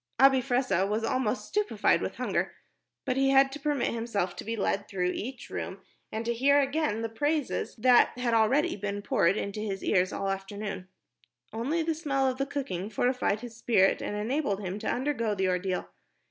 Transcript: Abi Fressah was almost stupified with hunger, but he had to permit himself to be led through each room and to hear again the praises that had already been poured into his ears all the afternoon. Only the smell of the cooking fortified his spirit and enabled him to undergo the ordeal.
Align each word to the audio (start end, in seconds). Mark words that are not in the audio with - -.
Abi 0.19 0.41
Fressah 0.41 0.87
was 0.89 1.03
almost 1.03 1.45
stupified 1.45 2.01
with 2.01 2.15
hunger, 2.15 2.55
but 3.05 3.17
he 3.17 3.29
had 3.29 3.51
to 3.51 3.59
permit 3.59 3.93
himself 3.93 4.35
to 4.35 4.43
be 4.43 4.55
led 4.55 4.87
through 4.87 5.11
each 5.13 5.51
room 5.51 5.79
and 6.11 6.25
to 6.25 6.33
hear 6.33 6.59
again 6.59 7.03
the 7.03 7.07
praises 7.07 7.75
that 7.75 8.17
had 8.17 8.33
already 8.33 8.75
been 8.75 9.03
poured 9.03 9.37
into 9.37 9.59
his 9.59 9.83
ears 9.83 10.11
all 10.11 10.25
the 10.25 10.31
afternoon. 10.33 10.87
Only 11.53 11.83
the 11.83 11.93
smell 11.93 12.27
of 12.27 12.39
the 12.39 12.47
cooking 12.47 12.89
fortified 12.89 13.41
his 13.41 13.55
spirit 13.55 14.01
and 14.01 14.15
enabled 14.15 14.59
him 14.61 14.79
to 14.79 14.91
undergo 14.91 15.35
the 15.35 15.47
ordeal. 15.49 15.87